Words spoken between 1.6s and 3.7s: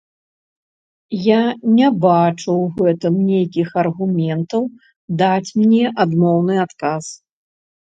не бачу ў гэтым нейкіх